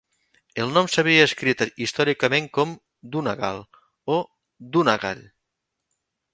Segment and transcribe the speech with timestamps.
[0.61, 2.73] El nom s'havia escrit històricament com
[3.17, 3.63] "Dunnagall"
[4.17, 4.21] o
[4.79, 5.25] "Dunagall".